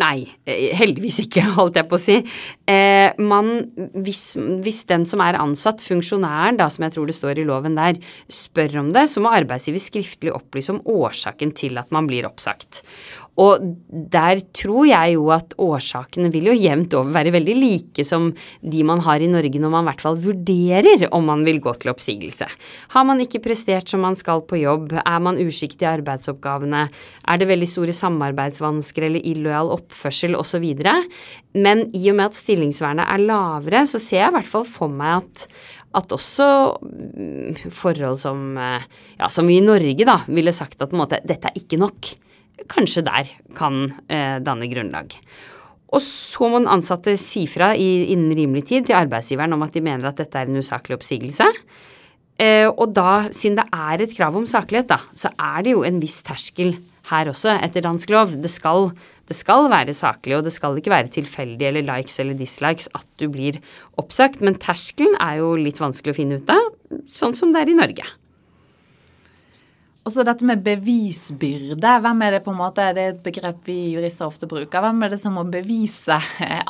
Nei, 0.00 0.24
eh, 0.48 0.70
heldigvis 0.78 1.20
ikke, 1.24 1.44
holdt 1.58 1.78
jeg 1.80 1.88
på 1.90 1.98
å 1.98 2.00
si. 2.00 2.18
Eh, 2.70 3.16
man, 3.20 3.52
hvis, 4.00 4.24
hvis, 4.64 4.82
den 4.90 5.06
som 5.08 5.22
er 5.24 5.38
ansatt, 5.40 5.84
funksjonæren, 5.86 6.60
da, 6.60 6.70
som 6.72 6.86
jeg 6.86 6.96
tror 6.96 7.10
det 7.10 7.16
står 7.18 7.42
i 7.42 7.48
loven 7.48 7.76
der, 7.78 7.98
spør 8.32 8.80
om 8.84 8.92
det, 8.94 9.06
så 9.10 9.22
må 9.24 9.32
arbeidsgiver 9.34 9.82
skriftlig 9.82 10.34
opplyse 10.34 10.72
om 10.74 10.82
årsaken 10.88 11.54
til 11.58 11.80
at 11.80 11.90
man 11.94 12.08
blir 12.10 12.28
oppsagt. 12.28 12.84
Og 13.40 13.62
der 13.88 14.42
tror 14.56 14.84
jeg 14.88 15.14
jo 15.14 15.28
at 15.32 15.54
årsakene 15.60 16.28
vil 16.34 16.50
jo 16.50 16.56
jevnt 16.56 16.94
over 16.98 17.14
være 17.14 17.32
veldig 17.32 17.54
like 17.56 18.04
som 18.04 18.30
de 18.60 18.82
man 18.86 19.00
har 19.06 19.22
i 19.22 19.30
Norge 19.30 19.60
når 19.62 19.72
man 19.72 19.86
i 19.86 19.88
hvert 19.90 20.04
fall 20.04 20.18
vurderer 20.20 21.06
om 21.14 21.24
man 21.30 21.44
vil 21.46 21.60
gå 21.62 21.72
til 21.80 21.92
oppsigelse. 21.94 22.48
Har 22.92 23.06
man 23.08 23.22
ikke 23.22 23.42
prestert 23.44 23.88
som 23.88 24.04
man 24.04 24.18
skal 24.18 24.42
på 24.44 24.60
jobb, 24.60 24.92
er 25.00 25.22
man 25.22 25.40
uskikket 25.40 25.86
i 25.86 25.90
arbeidsoppgavene, 25.94 26.86
er 26.90 27.40
det 27.40 27.48
veldig 27.48 27.70
store 27.70 27.96
samarbeidsvansker 27.96 29.08
eller 29.08 29.24
illojal 29.32 29.72
oppførsel 29.90 30.38
osv. 30.38 30.64
Men 31.58 31.84
i 31.92 32.06
og 32.12 32.16
med 32.16 32.30
at 32.30 32.38
stillingsvernet 32.38 33.10
er 33.10 33.26
lavere, 33.26 33.84
så 33.90 33.98
ser 33.98 34.22
jeg 34.24 34.32
i 34.32 34.38
hvert 34.38 34.50
fall 34.54 34.66
for 34.68 34.92
meg 34.92 35.20
at 35.20 35.50
at 35.98 36.12
også 36.14 36.46
mm, 36.86 37.70
forhold 37.74 38.18
som, 38.20 38.52
eh, 38.62 38.84
ja, 39.18 39.26
som 39.26 39.48
vi 39.50 39.56
i 39.58 39.64
Norge 39.64 40.06
da 40.06 40.20
ville 40.30 40.52
sagt 40.54 40.78
at 40.78 40.92
på 40.92 40.94
en 40.94 41.02
måte, 41.02 41.18
dette 41.26 41.50
er 41.50 41.58
ikke 41.58 41.80
nok 41.80 42.12
kanskje 42.70 43.02
der 43.06 43.30
kan 43.58 43.88
eh, 44.06 44.38
danne 44.44 44.68
grunnlag. 44.70 45.16
Og 45.90 46.02
så 46.04 46.46
må 46.46 46.60
den 46.60 46.70
ansatte 46.70 47.16
si 47.18 47.46
fra 47.50 47.72
i, 47.74 48.12
innen 48.12 48.34
rimelig 48.36 48.68
tid 48.68 48.86
til 48.86 48.98
arbeidsgiveren 49.00 49.56
om 49.56 49.64
at 49.66 49.74
de 49.74 49.82
mener 49.82 50.06
at 50.06 50.20
dette 50.20 50.38
er 50.38 50.50
en 50.50 50.60
usaklig 50.60 50.94
oppsigelse. 51.00 51.48
Eh, 52.40 52.68
og 52.70 52.94
da, 52.96 53.26
siden 53.34 53.58
det 53.58 53.66
er 53.74 54.04
et 54.04 54.14
krav 54.14 54.38
om 54.38 54.46
saklighet, 54.48 54.92
da, 54.92 55.00
så 55.12 55.32
er 55.34 55.66
det 55.66 55.74
jo 55.74 55.82
en 55.86 55.98
viss 56.02 56.20
terskel 56.26 56.76
her 57.10 57.32
også, 57.32 57.56
etter 57.66 57.82
dansk 57.84 58.12
lov. 58.14 58.36
Det 58.38 58.52
skal, 58.52 58.92
det 59.30 59.36
skal 59.38 59.68
være 59.70 59.94
saklig, 59.94 60.34
og 60.34 60.42
det 60.42 60.50
skal 60.50 60.74
ikke 60.80 60.90
være 60.90 61.12
tilfeldig 61.14 61.68
eller 61.68 61.86
likes 61.86 62.18
eller 62.18 62.34
dislikes 62.34 62.88
at 62.98 63.06
du 63.22 63.28
blir 63.30 63.60
oppsagt. 64.00 64.40
Men 64.42 64.58
terskelen 64.58 65.14
er 65.22 65.38
jo 65.38 65.52
litt 65.54 65.78
vanskelig 65.78 66.16
å 66.16 66.18
finne 66.18 66.40
ut 66.40 66.50
av, 66.50 66.72
sånn 67.06 67.36
som 67.38 67.54
det 67.54 67.62
er 67.62 67.70
i 67.70 67.78
Norge. 67.78 68.08
Og 70.00 70.14
så 70.16 70.24
dette 70.26 70.46
med 70.48 70.64
bevisbyrde. 70.66 71.94
Hvem 72.02 72.22
er 72.26 72.34
det 72.34 72.42
på 72.42 72.50
en 72.50 72.58
måte, 72.58 72.88
det 72.96 73.02
er 73.04 73.12
et 73.12 73.22
begrep 73.22 73.62
vi 73.68 73.92
jurister 73.92 74.26
ofte 74.26 74.50
bruker. 74.50 74.82
Hvem 74.82 75.06
er 75.06 75.14
det 75.14 75.20
som 75.22 75.38
må 75.38 75.46
bevise 75.46 76.16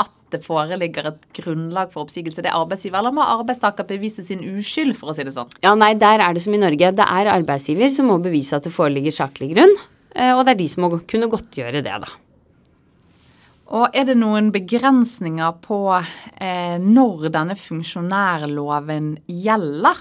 at 0.05 0.17
det 0.35 0.43
foreligger 0.45 1.09
et 1.14 1.29
grunnlag 1.40 1.95
for 1.95 2.05
oppsigelse? 2.05 2.43
Det 2.45 2.50
er 2.50 2.61
arbeidsgiver, 2.61 3.00
eller 3.00 3.14
må 3.17 3.25
arbeidstaker 3.25 3.88
bevise 3.88 4.26
sin 4.26 4.43
uskyld, 4.45 4.99
for 4.99 5.14
å 5.14 5.17
si 5.17 5.25
det 5.25 5.33
sånn? 5.33 5.49
Ja, 5.64 5.73
nei, 5.79 5.95
der 5.97 6.21
er 6.21 6.37
det 6.37 6.45
som 6.45 6.59
i 6.59 6.61
Norge. 6.61 6.93
Det 6.99 7.07
er 7.07 7.33
arbeidsgiver 7.33 7.88
som 7.95 8.12
må 8.12 8.21
bevise 8.21 8.59
at 8.59 8.69
det 8.69 8.75
foreligger 8.75 9.17
saklig 9.23 9.55
grunn. 9.55 9.79
eh, 10.12 10.35
og 10.35 10.45
det 10.45 10.59
er 10.59 10.61
de 10.61 10.69
som 10.75 10.85
må 10.85 10.99
kunne 11.09 11.31
godtgjøre 11.31 11.81
det, 11.87 12.02
da. 12.05 12.19
Og 13.71 13.95
er 13.95 14.09
det 14.09 14.17
noen 14.19 14.50
begrensninger 14.55 15.61
på 15.62 15.79
eh, 15.95 16.77
når 16.83 17.29
denne 17.31 17.55
funksjonærloven 17.59 19.12
gjelder? 19.31 20.00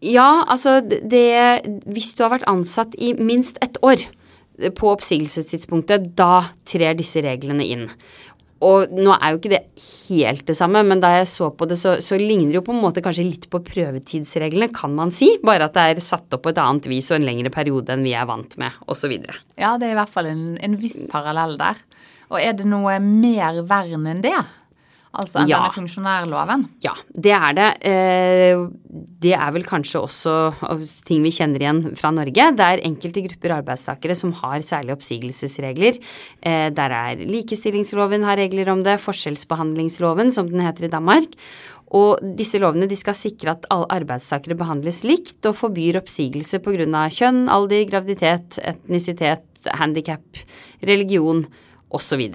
Ja, 0.00 0.46
altså 0.48 0.78
det 0.80 1.66
Hvis 1.90 2.14
du 2.16 2.22
har 2.24 2.32
vært 2.32 2.48
ansatt 2.48 2.94
i 2.96 3.12
minst 3.18 3.58
ett 3.60 3.76
år 3.84 4.06
på 4.76 4.90
oppsigelsestidspunktet, 4.92 6.12
da 6.16 6.50
trer 6.68 6.96
disse 6.96 7.22
reglene 7.24 7.64
inn. 7.64 7.86
Og 8.60 8.92
nå 8.92 9.14
er 9.14 9.32
jo 9.32 9.38
ikke 9.38 9.52
det 9.54 9.60
helt 9.80 10.44
det 10.50 10.56
samme, 10.58 10.82
men 10.84 11.00
da 11.00 11.14
jeg 11.14 11.28
så 11.30 11.48
på 11.56 11.64
det, 11.68 11.78
så, 11.80 11.94
så, 12.04 12.18
ligner 12.20 12.52
det 12.52 12.58
jo 12.58 12.64
på 12.66 12.74
en 12.74 12.82
måte 12.82 13.00
kanskje 13.04 13.24
litt 13.24 13.46
på 13.52 13.62
prøvetidsreglene, 13.64 14.68
kan 14.76 14.92
man 14.96 15.14
si. 15.16 15.30
Bare 15.40 15.70
at 15.70 15.78
det 15.78 15.86
er 15.94 16.02
satt 16.04 16.36
opp 16.36 16.44
på 16.44 16.52
et 16.52 16.60
annet 16.60 16.90
vis 16.92 17.08
og 17.08 17.16
en 17.16 17.28
lengre 17.30 17.52
periode 17.54 17.96
enn 17.96 18.04
vi 18.04 18.12
er 18.12 18.28
vant 18.28 18.58
med, 18.60 18.76
osv. 18.84 19.16
Ja, 19.56 19.78
det 19.80 19.88
er 19.88 19.94
i 19.94 19.98
hvert 20.02 20.12
fall 20.12 20.28
en, 20.28 20.44
en 20.60 20.76
viss 20.80 20.98
parallell 21.08 21.56
der. 21.60 21.80
Og 22.30 22.38
er 22.40 22.56
det 22.56 22.66
noe 22.68 22.96
mer 23.02 23.62
vern 23.66 24.08
enn 24.10 24.24
det? 24.24 24.38
Altså 25.10 25.40
enn 25.40 25.48
ja. 25.50 25.58
denne 25.58 25.74
funksjonærloven? 25.74 26.60
Ja, 26.84 26.92
det 27.10 27.32
er 27.34 27.54
det. 27.58 27.68
Eh, 27.90 28.60
det 29.24 29.32
er 29.34 29.54
vel 29.56 29.64
kanskje 29.66 30.04
også 30.04 30.34
ting 31.08 31.24
vi 31.26 31.32
kjenner 31.34 31.64
igjen 31.64 31.80
fra 31.98 32.12
Norge. 32.14 32.44
Det 32.54 32.66
er 32.66 32.82
enkelte 32.86 33.24
grupper 33.24 33.56
arbeidstakere 33.56 34.14
som 34.18 34.30
har 34.38 34.62
særlige 34.62 34.94
oppsigelsesregler. 34.94 35.98
Eh, 36.46 36.68
der 36.76 36.94
er 36.94 37.24
likestillingsloven 37.26 38.26
har 38.28 38.38
regler 38.38 38.70
om 38.70 38.84
det, 38.86 39.00
forskjellsbehandlingsloven 39.02 40.30
som 40.36 40.50
den 40.52 40.62
heter 40.62 40.86
i 40.86 40.92
Danmark. 40.94 41.34
Og 41.90 42.22
disse 42.38 42.60
lovene 42.62 42.86
de 42.86 42.94
skal 42.94 43.16
sikre 43.18 43.56
at 43.56 43.66
alle 43.74 43.88
arbeidstakere 43.90 44.54
behandles 44.54 45.02
likt, 45.02 45.40
og 45.50 45.58
forbyr 45.58 45.98
oppsigelse 45.98 46.62
pga. 46.62 46.86
kjønn, 47.10 47.48
alder, 47.50 47.82
graviditet, 47.90 48.60
etnisitet, 48.62 49.42
handikap, 49.74 50.22
religion 50.86 51.42
osv. 51.90 52.26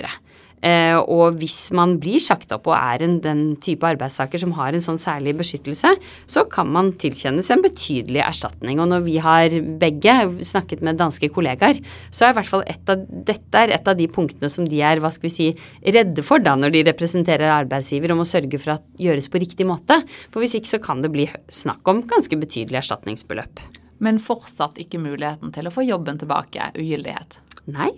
Eh, 0.66 0.96
og 0.98 1.38
hvis 1.38 1.70
man 1.78 1.98
blir 2.02 2.22
sjakta 2.24 2.58
opp 2.58 2.70
og 2.72 2.76
er 2.78 3.04
en, 3.06 3.18
den 3.22 3.42
type 3.62 3.86
arbeidstaker 3.86 4.42
som 4.42 4.56
har 4.58 4.74
en 4.74 4.82
sånn 4.82 4.98
særlig 5.02 5.36
beskyttelse, 5.38 5.92
så 6.32 6.46
kan 6.50 6.72
man 6.74 6.94
tilkjennes 7.02 7.52
en 7.54 7.62
betydelig 7.62 8.24
erstatning. 8.26 8.80
Og 8.82 8.90
når 8.90 9.06
vi 9.06 9.18
har 9.22 9.54
begge 9.82 10.16
snakket 10.48 10.82
med 10.86 10.98
danske 11.02 11.30
kollegaer, 11.36 11.82
så 12.10 12.28
er 12.28 12.34
i 12.34 12.40
hvert 12.40 12.50
fall 12.50 12.66
et 12.72 12.92
av, 12.92 13.04
dette 13.30 13.62
er 13.62 13.76
et 13.76 13.92
av 13.92 14.00
de 14.00 14.10
punktene 14.10 14.50
som 14.52 14.66
de 14.70 14.82
er 14.82 15.04
hva 15.04 15.12
skal 15.14 15.30
vi 15.30 15.36
si, 15.36 15.52
redde 15.86 16.26
for 16.26 16.42
da 16.42 16.56
når 16.58 16.74
de 16.74 16.86
representerer 16.90 17.54
arbeidsgiver, 17.60 18.16
om 18.16 18.24
å 18.24 18.28
sørge 18.28 18.62
for 18.62 18.78
at 18.78 18.90
gjøres 19.02 19.30
på 19.30 19.44
riktig 19.44 19.70
måte. 19.70 20.00
For 20.34 20.42
hvis 20.42 20.58
ikke 20.58 20.74
så 20.78 20.82
kan 20.82 21.06
det 21.06 21.14
bli 21.14 21.28
snakk 21.54 21.86
om 21.92 22.02
ganske 22.10 22.42
betydelig 22.42 22.82
erstatningsbeløp. 22.82 23.62
Men 24.04 24.18
fortsatt 24.24 24.82
ikke 24.82 25.00
muligheten 25.04 25.54
til 25.56 25.70
å 25.70 25.74
få 25.74 25.86
jobben 25.86 26.18
tilbake. 26.20 26.74
Ugyldighet. 26.74 27.40
Nei. 27.72 27.94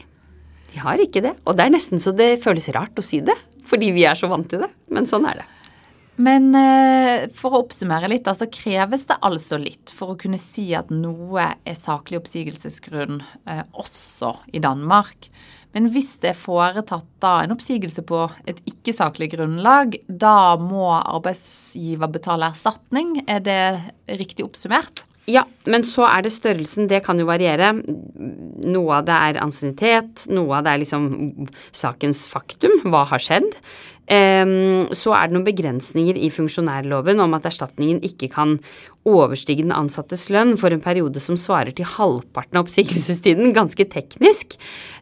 De 0.71 0.81
har 0.83 1.01
ikke 1.01 1.23
det. 1.25 1.35
Og 1.45 1.57
det 1.57 1.67
er 1.67 1.75
nesten 1.75 2.01
så 2.01 2.13
det 2.15 2.37
føles 2.43 2.69
rart 2.75 2.97
å 2.99 3.05
si 3.05 3.21
det, 3.25 3.35
fordi 3.67 3.93
vi 3.95 4.07
er 4.07 4.17
så 4.19 4.29
vant 4.31 4.49
til 4.49 4.65
det. 4.65 4.71
Men 4.93 5.09
sånn 5.09 5.27
er 5.29 5.41
det. 5.41 5.47
Men 6.17 6.49
eh, 6.57 7.27
for 7.33 7.53
å 7.53 7.61
oppsummere 7.61 8.09
litt, 8.09 8.25
så 8.25 8.47
kreves 8.49 9.05
det 9.09 9.19
altså 9.25 9.59
litt 9.61 9.93
for 9.93 10.13
å 10.15 10.17
kunne 10.19 10.39
si 10.41 10.71
at 10.77 10.89
noe 10.89 11.51
er 11.61 11.77
saklig 11.77 12.17
oppsigelsesgrunn 12.23 13.21
eh, 13.45 13.61
også 13.77 14.33
i 14.57 14.61
Danmark. 14.63 15.29
Men 15.77 15.91
hvis 15.93 16.15
det 16.23 16.31
er 16.31 16.39
foretatt 16.39 17.05
da 17.21 17.35
en 17.43 17.53
oppsigelse 17.53 18.01
på 18.09 18.23
et 18.49 18.63
ikke-saklig 18.65 19.29
grunnlag, 19.35 19.99
da 20.07 20.57
må 20.57 20.89
arbeidsgiver 20.97 22.09
betale 22.09 22.49
erstatning. 22.49 23.19
Er 23.29 23.43
det 23.45 23.61
riktig 24.17 24.47
oppsummert? 24.47 25.05
Ja, 25.27 25.43
men 25.67 25.83
så 25.83 26.05
er 26.07 26.23
det 26.23 26.31
størrelsen. 26.31 26.87
Det 26.87 27.01
kan 27.03 27.19
jo 27.19 27.27
variere. 27.27 27.73
Noe 27.75 29.01
av 29.01 29.07
det 29.09 29.17
er 29.29 29.39
ansiennitet, 29.43 30.23
noe 30.31 30.59
av 30.59 30.63
det 30.63 30.73
er 30.73 30.83
liksom 30.85 31.07
sakens 31.75 32.25
faktum. 32.31 32.77
Hva 32.87 33.03
har 33.11 33.23
skjedd? 33.23 33.57
Så 34.07 35.11
er 35.11 35.27
det 35.27 35.35
noen 35.35 35.47
begrensninger 35.47 36.15
i 36.15 36.29
funksjonærloven 36.31 37.19
om 37.19 37.33
at 37.35 37.49
erstatningen 37.49 37.99
ikke 38.07 38.29
kan 38.31 38.55
overstige 39.07 39.63
den 39.63 39.73
ansattes 39.75 40.27
lønn 40.33 40.55
for 40.59 40.71
en 40.71 40.83
periode 40.83 41.19
som 41.23 41.35
svarer 41.39 41.75
til 41.75 41.87
halvparten 41.87 42.59
av 42.59 42.65
oppsigelsestiden. 42.65 43.53
Ganske 43.55 43.87
teknisk. 43.91 44.57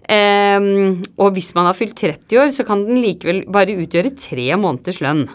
Og 0.06 1.34
hvis 1.34 1.52
man 1.58 1.66
har 1.66 1.78
fylt 1.78 1.98
30 1.98 2.38
år, 2.38 2.52
så 2.54 2.66
kan 2.68 2.84
den 2.86 3.00
likevel 3.02 3.44
bare 3.52 3.78
utgjøre 3.82 4.14
tre 4.20 4.46
måneders 4.60 5.02
lønn. 5.02 5.26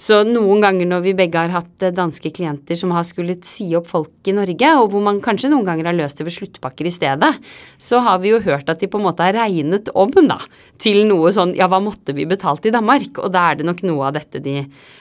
Så 0.00 0.22
noen 0.26 0.62
ganger 0.64 0.88
når 0.88 1.04
vi 1.04 1.16
begge 1.18 1.38
har 1.38 1.52
hatt 1.52 1.84
eh, 1.84 1.92
danske 1.94 2.32
klienter 2.34 2.78
som 2.78 2.94
har 2.96 3.04
skullet 3.06 3.44
si 3.46 3.68
opp 3.76 3.90
folk 3.90 4.30
i 4.30 4.34
Norge, 4.36 4.70
og 4.80 4.88
hvor 4.92 5.04
man 5.04 5.20
kanskje 5.24 5.52
noen 5.52 5.66
ganger 5.68 5.90
har 5.90 5.98
løst 5.98 6.18
det 6.18 6.26
ved 6.28 6.36
sluttpakker 6.38 6.88
i 6.88 6.94
stedet, 6.94 7.30
så 7.76 8.00
har 8.04 8.22
vi 8.22 8.32
jo 8.32 8.40
hørt 8.44 8.70
at 8.72 8.80
de 8.80 8.88
på 8.90 9.00
en 9.00 9.06
måte 9.06 9.26
har 9.26 9.36
regnet 9.36 9.92
om 9.94 10.10
da, 10.14 10.40
til 10.80 11.04
noe 11.08 11.30
sånn 11.34 11.54
ja, 11.58 11.68
hva 11.70 11.82
måtte 11.82 12.14
vi 12.16 12.26
betalt 12.28 12.66
i 12.66 12.72
Danmark? 12.74 13.13
Og 13.22 13.32
da 13.34 13.50
er 13.50 13.60
det 13.60 13.68
nok 13.68 13.82
noe 13.86 14.08
av 14.08 14.16
dette 14.18 14.42
de, 14.44 14.60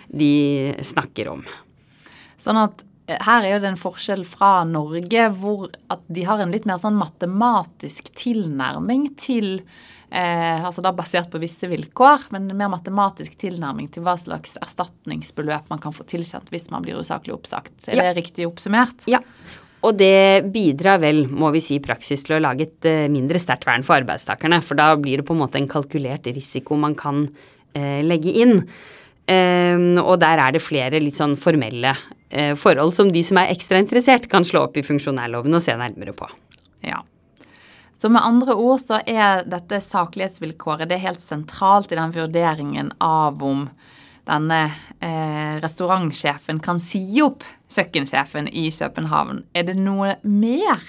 de 0.09 0.33
snakker 0.83 1.31
om. 1.33 1.45
Sånn 2.39 2.59
at 2.61 2.83
her 3.07 3.43
er 3.43 3.57
jo 3.57 3.63
det 3.63 3.71
en 3.73 3.79
forskjell 3.79 4.23
fra 4.27 4.61
Norge, 4.67 5.25
hvor 5.35 5.67
at 5.91 6.03
de 6.07 6.23
har 6.27 6.39
en 6.39 6.53
litt 6.53 6.67
mer 6.69 6.79
sånn 6.79 6.95
matematisk 6.95 8.07
tilnærming 8.15 9.09
til 9.19 9.57
eh, 10.13 10.63
altså 10.63 10.83
da 10.85 10.93
basert 10.95 11.31
på 11.33 11.41
visse 11.41 11.67
vilkår, 11.67 12.29
men 12.35 12.47
en 12.47 12.61
mer 12.61 12.71
matematisk 12.71 13.35
tilnærming 13.41 13.89
til 13.93 14.05
hva 14.05 14.15
slags 14.19 14.55
erstatningsbeløp 14.63 15.67
man 15.73 15.83
kan 15.83 15.95
få 15.95 16.07
tilkjent 16.07 16.53
hvis 16.53 16.69
man 16.71 16.85
blir 16.85 17.01
usaklig 17.01 17.35
oppsagt. 17.35 17.75
Er 17.89 17.99
ja. 17.99 18.07
det 18.07 18.21
riktig 18.21 18.47
oppsummert? 18.47 19.03
Ja. 19.11 19.19
Og 19.83 19.97
det 19.99 20.45
bidrar 20.53 21.01
vel, 21.03 21.25
må 21.27 21.49
vi 21.51 21.59
si, 21.63 21.75
i 21.75 21.83
praksis 21.83 22.23
til 22.23 22.37
å 22.37 22.43
lage 22.45 22.69
et 22.69 22.87
uh, 22.87 23.11
mindre 23.11 23.41
sterkt 23.41 23.67
vern 23.67 23.83
for 23.83 23.99
arbeidstakerne. 23.99 24.61
For 24.63 24.79
da 24.79 24.93
blir 24.95 25.19
det 25.19 25.27
på 25.27 25.35
en 25.35 25.41
måte 25.41 25.59
en 25.59 25.67
kalkulert 25.67 26.29
risiko 26.31 26.77
man 26.79 26.95
kan 26.95 27.25
legge 27.73 28.33
inn. 28.43 28.59
Um, 29.23 30.01
og 30.01 30.17
der 30.19 30.35
er 30.35 30.51
det 30.51 30.59
flere 30.59 30.99
litt 30.99 31.15
sånn 31.15 31.37
formelle 31.39 31.93
uh, 31.95 32.53
forhold 32.59 32.91
som 32.97 33.07
de 33.07 33.21
som 33.23 33.39
er 33.39 33.53
ekstra 33.53 33.79
interessert, 33.79 34.27
kan 34.27 34.43
slå 34.43 34.65
opp 34.67 34.75
i 34.75 34.83
funksjonærloven 34.83 35.55
og 35.55 35.63
se 35.63 35.75
nærmere 35.79 36.11
på. 36.17 36.27
Ja. 36.83 36.99
Så 37.95 38.09
med 38.11 38.25
andre 38.25 38.57
ord 38.59 38.81
så 38.83 38.97
er 39.07 39.45
dette 39.47 39.79
saklighetsvilkåret 39.79 40.89
det 40.91 40.97
er 40.97 41.05
helt 41.05 41.23
sentralt 41.23 41.93
i 41.93 41.99
den 41.99 42.11
vurderingen 42.11 42.91
av 42.99 43.39
om 43.47 43.69
denne 44.27 44.59
eh, 45.03 45.55
restaurantsjefen 45.63 46.59
kan 46.63 46.81
si 46.83 46.99
opp 47.23 47.45
kjøkkensjefen 47.71 48.49
i 48.51 48.65
København. 48.75 49.45
Er 49.55 49.67
det 49.67 49.77
noe 49.79 50.17
mer 50.27 50.83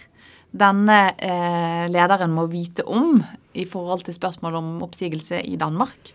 denne 0.50 0.98
eh, 1.14 1.86
lederen 1.90 2.34
må 2.34 2.48
vite 2.50 2.82
om 2.82 3.22
i 3.54 3.66
forhold 3.66 4.06
til 4.06 4.18
spørsmål 4.18 4.58
om 4.58 4.74
oppsigelse 4.86 5.38
i 5.46 5.54
Danmark? 5.58 6.14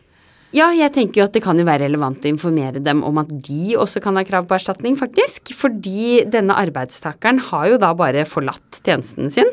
Ja, 0.50 0.72
jeg 0.74 0.90
tenker 0.96 1.22
jo 1.22 1.26
at 1.28 1.36
det 1.36 1.44
kan 1.46 1.60
jo 1.62 1.66
være 1.68 1.86
relevant 1.86 2.24
å 2.26 2.32
informere 2.32 2.82
dem 2.82 3.04
om 3.06 3.20
at 3.22 3.30
de 3.46 3.76
også 3.78 4.02
kan 4.02 4.18
ha 4.18 4.24
krav 4.26 4.48
på 4.50 4.56
erstatning, 4.58 4.96
faktisk. 4.98 5.52
Fordi 5.54 6.24
denne 6.26 6.58
arbeidstakeren 6.58 7.42
har 7.52 7.68
jo 7.70 7.78
da 7.82 7.92
bare 7.98 8.26
forlatt 8.26 8.82
tjenesten 8.82 9.30
sin 9.30 9.52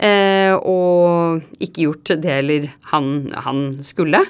eh, 0.00 0.56
og 0.56 1.44
ikke 1.60 1.84
gjort 1.84 2.16
det 2.24 2.32
eller 2.38 2.70
han, 2.94 3.12
han 3.44 3.62
skulle. 3.84 4.24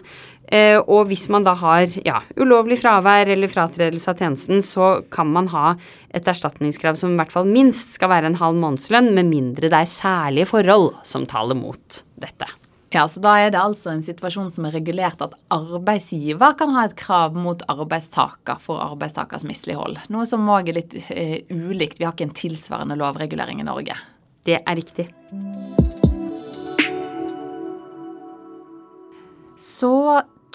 Eh, 0.50 0.80
og 0.80 1.06
hvis 1.12 1.28
man 1.30 1.46
da 1.46 1.54
har 1.60 1.86
ja, 2.02 2.18
ulovlig 2.40 2.80
fravær 2.82 3.30
eller 3.30 3.50
fratredelse 3.52 4.10
av 4.10 4.18
tjenesten, 4.18 4.64
så 4.64 4.96
kan 5.14 5.30
man 5.30 5.50
ha 5.54 5.74
et 6.10 6.26
erstatningskrav 6.26 6.98
som 6.98 7.14
i 7.14 7.20
hvert 7.20 7.34
fall 7.34 7.46
minst 7.46 7.94
skal 7.94 8.10
være 8.10 8.32
en 8.32 8.40
halv 8.42 8.58
månedslønn, 8.58 9.12
med 9.14 9.30
mindre 9.30 9.70
det 9.70 9.84
er 9.84 9.92
særlige 9.92 10.50
forhold 10.50 10.96
som 11.06 11.30
taler 11.30 11.58
mot 11.58 12.02
dette. 12.18 12.48
Ja, 12.90 13.08
så 13.08 13.20
Da 13.20 13.34
er 13.36 13.50
det 13.52 13.60
altså 13.60 13.90
en 13.92 14.02
situasjon 14.04 14.48
som 14.50 14.64
er 14.64 14.72
regulert 14.78 15.20
at 15.20 15.34
arbeidsgiver 15.52 16.54
kan 16.56 16.72
ha 16.72 16.86
et 16.88 16.96
krav 16.96 17.36
mot 17.36 17.60
arbeidstaker 17.68 18.56
for 18.62 18.80
arbeidstakers 18.80 19.44
mislighold. 19.44 19.98
Noe 20.08 20.24
som 20.28 20.48
òg 20.48 20.70
er 20.70 20.78
litt 20.80 20.96
uh, 20.96 21.36
ulikt. 21.52 22.00
Vi 22.00 22.06
har 22.08 22.16
ikke 22.16 22.30
en 22.30 22.38
tilsvarende 22.38 22.96
lovregulering 22.96 23.60
i 23.60 23.68
Norge. 23.68 23.98
Det 24.48 24.62
er 24.62 24.80
riktig. 24.80 25.10
Så 29.58 29.92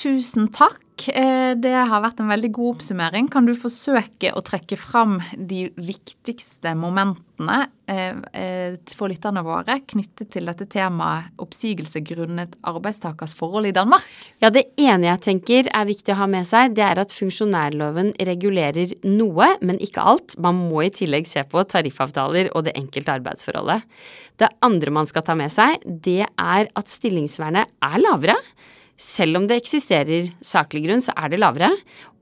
tusen 0.01 0.50
takk 0.53 0.83
Eh, 1.09 1.53
det 1.57 1.73
har 1.73 2.01
vært 2.03 2.21
en 2.21 2.29
veldig 2.29 2.50
god 2.53 2.75
oppsummering. 2.75 3.27
Kan 3.31 3.47
du 3.47 3.53
forsøke 3.57 4.31
å 4.33 4.43
trekke 4.45 4.77
fram 4.79 5.17
de 5.33 5.65
viktigste 5.75 6.73
momentene 6.77 7.63
eh, 7.89 8.19
eh, 8.38 8.75
for 8.93 9.12
lytterne 9.12 9.41
våre 9.45 9.79
knyttet 9.89 10.29
til 10.35 10.47
dette 10.47 10.67
temaet 10.71 11.33
oppsigelse 11.41 12.03
grunnet 12.05 12.53
arbeidstakers 12.69 13.33
forhold 13.39 13.71
i 13.71 13.73
Danmark? 13.75 14.05
Ja, 14.43 14.51
Det 14.53 14.67
ene 14.79 15.09
jeg 15.09 15.23
tenker 15.25 15.71
er 15.73 15.89
viktig 15.89 16.13
å 16.13 16.19
ha 16.21 16.29
med 16.29 16.47
seg, 16.47 16.77
det 16.77 16.85
er 16.85 17.01
at 17.01 17.15
funksjonærloven 17.15 18.13
regulerer 18.29 18.93
noe, 19.07 19.50
men 19.65 19.81
ikke 19.83 20.05
alt. 20.13 20.38
Man 20.38 20.62
må 20.69 20.85
i 20.85 20.93
tillegg 20.93 21.27
se 21.29 21.43
på 21.50 21.65
tariffavtaler 21.73 22.53
og 22.53 22.67
det 22.67 22.77
enkelte 22.79 23.17
arbeidsforholdet. 23.17 23.89
Det 24.39 24.50
andre 24.65 24.93
man 24.93 25.09
skal 25.09 25.25
ta 25.25 25.35
med 25.38 25.51
seg, 25.53 25.81
det 25.83 26.23
er 26.29 26.69
at 26.69 26.89
stillingsvernet 26.89 27.75
er 27.83 28.00
lavere. 28.01 28.38
Selv 29.00 29.39
om 29.39 29.47
det 29.50 29.57
eksisterer 29.57 30.29
saklig 30.45 30.83
grunn, 30.85 31.01
så 31.01 31.15
er 31.17 31.31
det 31.33 31.39
lavere. 31.41 31.71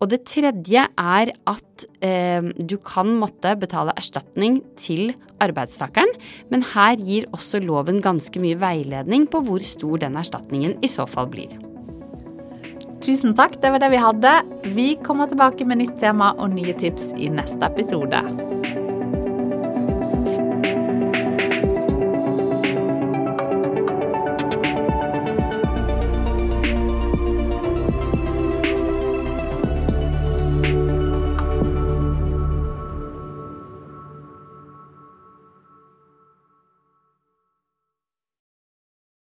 Og 0.01 0.09
det 0.11 0.23
tredje 0.29 0.85
er 0.87 1.33
at 1.51 1.85
eh, 2.01 2.47
du 2.57 2.77
kan 2.79 3.11
måtte 3.19 3.53
betale 3.59 3.95
erstatning 3.99 4.61
til 4.79 5.11
arbeidstakeren, 5.43 6.09
men 6.53 6.63
her 6.73 6.95
gir 7.01 7.27
også 7.35 7.61
loven 7.65 7.99
ganske 8.01 8.41
mye 8.41 8.59
veiledning 8.61 9.27
på 9.29 9.43
hvor 9.45 9.63
stor 9.65 10.01
den 10.05 10.17
erstatningen 10.21 10.77
i 10.81 10.89
så 10.91 11.07
fall 11.09 11.29
blir. 11.33 11.53
Tusen 13.01 13.33
takk, 13.33 13.57
det 13.61 13.71
var 13.73 13.81
det 13.81 13.91
vi 13.91 14.01
hadde. 14.01 14.33
Vi 14.77 14.89
kommer 15.01 15.29
tilbake 15.29 15.65
med 15.65 15.81
nytt 15.81 15.97
tema 16.01 16.35
og 16.37 16.53
nye 16.53 16.77
tips 16.77 17.09
i 17.17 17.33
neste 17.33 17.65
episode. 17.65 18.21